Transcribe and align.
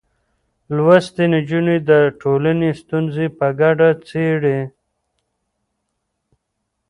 لوستې 0.75 1.25
نجونې 1.33 1.77
د 1.89 1.91
ټولنې 2.21 2.69
ستونزې 2.81 3.25
په 3.37 3.47
ګډه 3.59 3.89
څېړي. 4.07 4.59